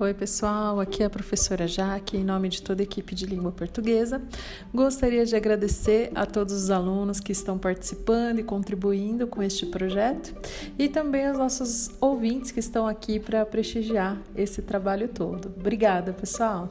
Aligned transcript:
Oi, 0.00 0.14
pessoal, 0.14 0.78
aqui 0.78 1.02
é 1.02 1.06
a 1.06 1.10
professora 1.10 1.66
Jaque, 1.66 2.16
em 2.16 2.22
nome 2.22 2.48
de 2.48 2.62
toda 2.62 2.80
a 2.80 2.84
equipe 2.84 3.16
de 3.16 3.26
língua 3.26 3.50
portuguesa. 3.50 4.22
Gostaria 4.72 5.26
de 5.26 5.34
agradecer 5.34 6.12
a 6.14 6.24
todos 6.24 6.54
os 6.54 6.70
alunos 6.70 7.18
que 7.18 7.32
estão 7.32 7.58
participando 7.58 8.38
e 8.38 8.44
contribuindo 8.44 9.26
com 9.26 9.42
este 9.42 9.66
projeto 9.66 10.32
e 10.78 10.88
também 10.88 11.26
aos 11.26 11.36
nossos 11.36 11.90
ouvintes 12.00 12.52
que 12.52 12.60
estão 12.60 12.86
aqui 12.86 13.18
para 13.18 13.44
prestigiar 13.44 14.22
esse 14.36 14.62
trabalho 14.62 15.08
todo. 15.08 15.52
Obrigada, 15.58 16.12
pessoal! 16.12 16.70